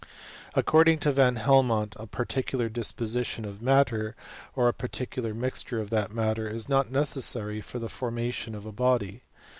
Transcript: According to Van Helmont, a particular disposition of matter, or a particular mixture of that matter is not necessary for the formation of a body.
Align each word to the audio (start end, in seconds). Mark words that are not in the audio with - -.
According 0.55 0.97
to 1.01 1.11
Van 1.11 1.35
Helmont, 1.35 1.95
a 1.99 2.07
particular 2.07 2.69
disposition 2.69 3.45
of 3.45 3.61
matter, 3.61 4.15
or 4.55 4.67
a 4.67 4.73
particular 4.73 5.31
mixture 5.31 5.79
of 5.79 5.91
that 5.91 6.11
matter 6.11 6.47
is 6.47 6.67
not 6.67 6.89
necessary 6.91 7.61
for 7.61 7.77
the 7.77 7.87
formation 7.87 8.55
of 8.55 8.65
a 8.65 8.71
body. 8.71 9.21